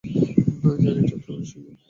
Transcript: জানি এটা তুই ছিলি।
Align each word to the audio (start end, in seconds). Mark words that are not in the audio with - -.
জানি 0.83 0.99
এটা 1.01 1.17
তুই 1.25 1.41
ছিলি। 1.49 1.71